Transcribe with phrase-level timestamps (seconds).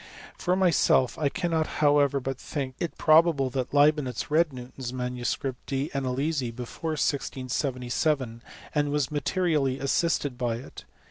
[0.35, 5.63] For myself I cannot however but think it probable that Leibnitz read Newton s manuscript
[5.67, 8.41] De Analysi before 1677,
[8.73, 10.85] and was materially assisted by it.